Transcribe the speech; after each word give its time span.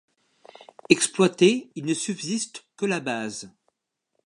Exploité, 0.89 1.69
il 1.75 1.85
ne 1.85 1.93
subsiste 1.93 2.65
que 2.75 2.87
la 2.87 3.01
base. 3.01 3.51